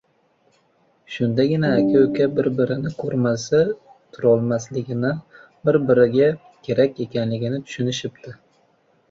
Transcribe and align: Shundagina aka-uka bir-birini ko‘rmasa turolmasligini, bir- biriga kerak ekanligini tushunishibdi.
Shundagina 1.15 1.69
aka-uka 1.81 2.25
bir-birini 2.39 2.93
ko‘rmasa 3.01 3.59
turolmasligini, 4.17 5.13
bir- 5.71 5.79
biriga 5.93 6.33
kerak 6.71 7.05
ekanligini 7.07 7.63
tushunishibdi. 7.69 8.37